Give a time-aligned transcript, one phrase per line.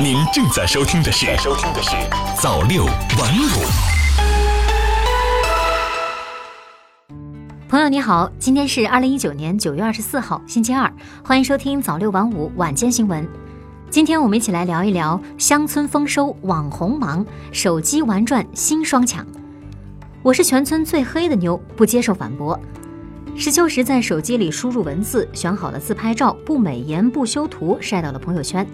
[0.00, 1.90] 您正在收听的是《收听的是
[2.40, 3.48] 早六晚五》。
[7.68, 10.92] 朋友你好，今天是二零一九年九月二十四号，星期二，
[11.22, 13.28] 欢迎收听早六晚五晚间新闻。
[13.90, 19.24] 今天我们一起来聊一聊乡村丰收，网红忙，手机玩转新双抢。
[20.22, 22.58] 我是全村最黑的妞，不接受反驳。
[23.36, 28.66] 石秋实在手机里输入文字，选好了自拍照，不美颜不修图，晒到了朋友圈。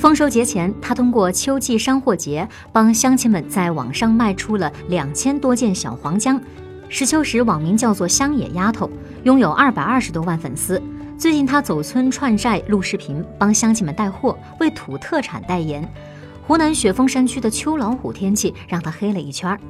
[0.00, 6.40] 丰收节前，他通过秋季商货节帮乡亲们在网上卖出了两千多件小黄姜。
[6.88, 8.90] 石秋实网名叫做乡野丫头，
[9.24, 10.82] 拥有二百二十多万粉丝。
[11.18, 15.86] 最近他走村串寨录视频，帮乡亲们带货，为土特产代言。
[16.46, 19.60] 湖南雪峰山区的秋老虎天气让他黑了一圈儿。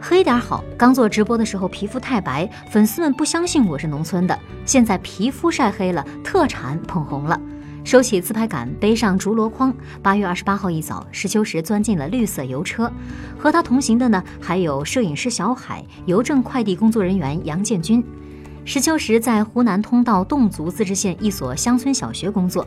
[0.00, 4.38] 黑点好，刚做直播的时候皮肤太白，粉丝们不相信我是农村的。
[4.64, 7.40] 现在皮肤晒黑了，特产捧红了。
[7.86, 9.72] 收起自拍杆，背上竹箩筐。
[10.02, 12.90] 八月二十八号一早，石秋实钻进了绿色油车，
[13.38, 18.04] 和他同行的呢，还有摄影师小海、邮政快递工作人员杨建军。
[18.64, 22.66] 石秋实在湖南通道侗族自治县一所乡村小学工作。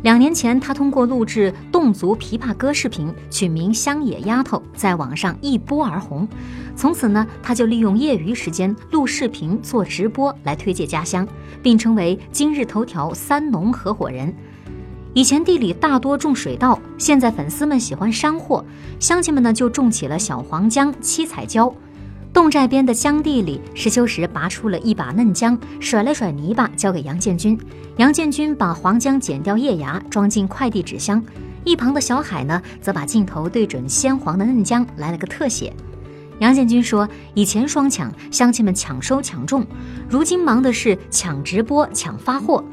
[0.00, 6.26] 两年前，他通过录制侗族琵琶歌视频，取名“乡野丫头”，在网上一波而红。
[6.74, 11.28] 从此呢，他就利用业余时间录视频、做直播来推介家乡，
[11.62, 14.34] 并成为今日头条三农合伙人。
[15.14, 18.64] 以前地里大多种水稻，现在粉丝们喜欢山货，
[18.98, 21.72] 乡亲们呢就种起了小黄姜、七彩椒。
[22.32, 27.56] 侗寨边的姜地里，石秋实拔出了一把嫩姜，甩了甩泥巴，交给杨建军。
[27.96, 31.22] 杨建军把黄姜剪掉叶芽，装进快递纸箱。
[31.62, 35.72] 一旁的小海呢，则把镜头对准鲜黄的嫩姜，来了个特写。
[36.40, 39.64] 杨建军说：“以前双抢，乡亲们抢收抢种，
[40.08, 42.64] 如今忙的是抢直播、抢发货。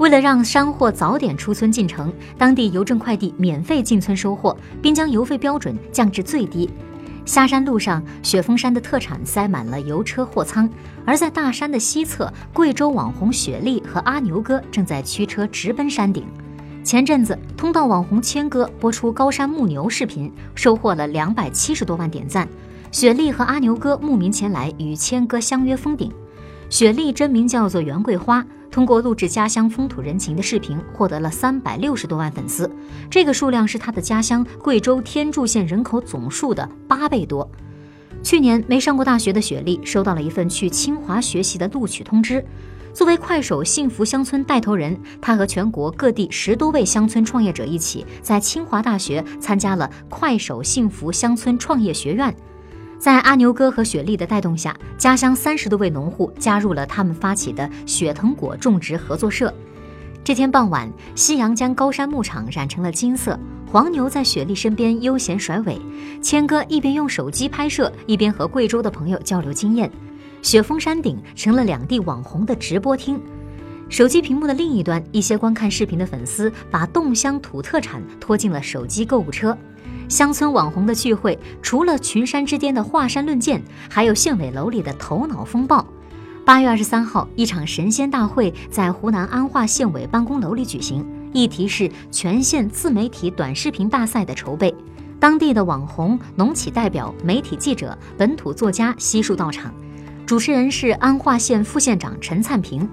[0.00, 6.70] 为了让山货早点出村进城，当地邮政快递免费进村收货，并将邮费标准降至最低。”
[7.26, 10.66] 下山路上，雪峰山的特产塞满了油车货仓；
[11.04, 16.24] 而在大山的西侧，贵州网红雪莉和阿牛哥正在驱车直奔山顶。
[16.82, 22.48] 前阵子，通道网红谦哥播出高山牧牛视频，收获了两百七十多万点赞。
[22.90, 26.10] 雪莉和阿牛哥慕名前来与谦哥相约封顶。
[26.70, 28.42] 雪莉真名叫做袁桂花。
[28.70, 32.70] 通过录制家乡风土人情的视频，获得了三百六十多万粉丝，
[33.10, 37.48] 这个数量是他的家乡贵州天柱县人口总数的八倍多。
[38.22, 42.44] 去年没上过大学的雪莉收到了一份去清华学习的录取通知。
[42.92, 52.34] 作为快手幸福乡村带头人，他和全国各地十多位乡村创业者一起，在清华大学参加了快手幸福乡村创业学院。
[53.00, 59.52] 在阿牛哥和雪莉的带动下，家乡三十多位农户加入了他们发起的雪藤果种植合作社。
[60.22, 65.80] 这天傍晚，夕阳将高山牧场染成了金色，黄牛在雪莉身边悠闲甩尾。
[66.20, 69.90] 谦哥一边用手机拍摄，一边和贵州的朋友交流经验。
[70.42, 73.18] 雪峰山顶成了两地网红的直播厅。
[73.88, 79.56] 手机屏幕的另一端，一些观看视频的粉丝把侗乡土特产拖进了手机购物车。
[80.10, 85.86] 乡村网红的聚会，除了群山之巅的华山论剑，还有县委楼里的头脑风暴。
[86.44, 94.74] 八月二十三号，一场神仙大会在湖南安化县委办公楼里举行，议题是全县自媒体短视频大赛的筹备。
[95.20, 99.72] 当地的网红、农企代表、媒体记者、本土作家悉数到场，
[100.26, 102.88] 主持人是安化县副县长陈灿平。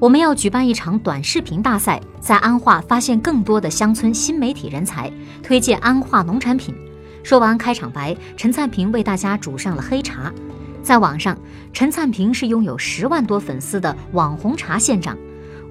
[0.00, 6.72] 我们要举办一场短视频大赛，在安化发现更多的乡村新媒体人才，推荐安化农产品。
[7.24, 10.32] 说完开场白，陈灿平为大家煮上了黑茶。
[10.84, 11.36] 在网上，
[11.72, 15.18] 陈灿平是拥有十万多粉丝的网红茶县长。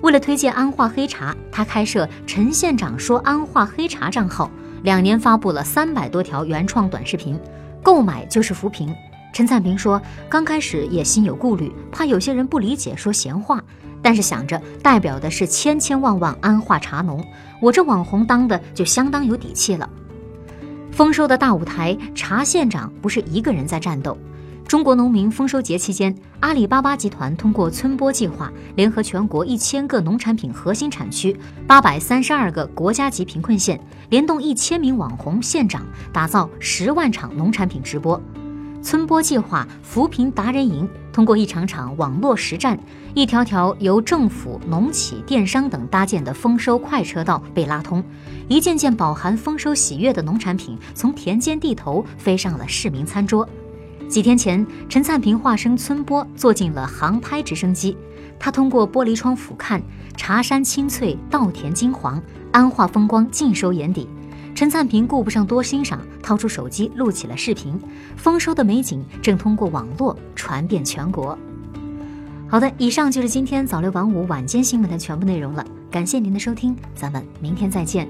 [0.01, 4.51] 为了推荐安化黑茶，他开设“陈县长说安化黑茶”账号，
[4.83, 7.39] 两年发布了三百多条原创短视频，
[7.81, 8.93] 购买就是扶贫。
[9.31, 13.63] 陈灿平说，刚开始也心有顾虑，怕有些人不理解，说闲话。
[14.07, 17.21] 但是想着代表的是千千万万安化茶农，
[17.59, 19.89] 我这网红当的就相当有底气了。
[20.93, 24.17] 丰收的大舞台，茶县长不是一个人在战斗。
[24.65, 31.37] 中国农民丰收节期间，阿里巴巴集团通过村播计划，联合全国一千个农产品核心产区、
[31.67, 33.77] 八百三十二个国家级贫困县，
[34.09, 38.17] 联动一千名网红县长，打造十万场农产品直播。
[38.87, 42.79] 村播计划扶贫达人营通过一场场网络实战，
[43.13, 48.01] 一条条由政府、农企、电商等搭建的丰收快车道被拉通，
[48.47, 53.45] 一件件饱含丰收喜悦的农产品从田间地头飞上了市民餐桌。
[54.07, 57.97] 几天前，陈灿平化身村播，坐进了航拍直升机，
[58.39, 59.81] 他通过玻璃窗俯瞰
[60.15, 62.23] 茶山青翠，稻田金黄，
[62.53, 64.07] 安化风光尽收眼底。
[64.57, 67.79] 陈灿平顾不上多欣赏，掏出手机录起了视频。
[68.15, 71.37] 丰收的美景正通过网络传遍全国。
[72.49, 75.63] 好的，以上就是今天早六晚五晚间新闻的全部内容了。
[75.91, 78.09] 感谢您的收听，咱们明天再见。